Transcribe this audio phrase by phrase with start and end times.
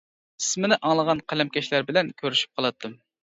[0.43, 2.97] ئىسمىنى ئاڭلىغان قەلەمكەشلەر بىلەن كۆرۈشۈپ قالاتتىم.